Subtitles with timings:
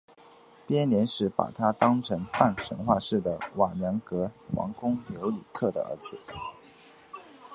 [0.65, 6.17] 编年史把他当成半神话式的瓦良格王公留里克的儿子。